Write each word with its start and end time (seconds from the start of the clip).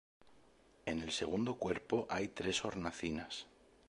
En 0.87 1.03
el 1.03 1.11
segundo 1.11 1.59
cuerpo 1.59 2.07
hay 2.09 2.27
tres 2.29 2.65
hornacinas. 2.65 3.45